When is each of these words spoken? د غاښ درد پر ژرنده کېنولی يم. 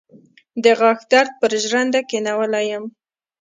د 0.63 0.65
غاښ 0.79 0.99
درد 1.11 1.31
پر 1.39 1.51
ژرنده 1.65 2.01
کېنولی 2.09 2.63
يم. 2.71 2.85